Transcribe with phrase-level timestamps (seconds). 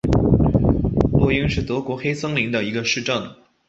[1.11, 3.35] 洛因是德国黑森州的一个市镇。